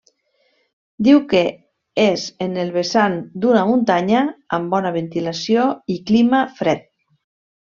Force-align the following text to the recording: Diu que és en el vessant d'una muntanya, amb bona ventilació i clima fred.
Diu 1.07 1.19
que 1.33 1.41
és 2.03 2.23
en 2.45 2.57
el 2.63 2.71
vessant 2.77 3.19
d'una 3.43 3.61
muntanya, 3.73 4.23
amb 4.59 4.75
bona 4.77 4.95
ventilació 4.97 5.69
i 5.99 6.01
clima 6.11 6.43
fred. 6.63 6.91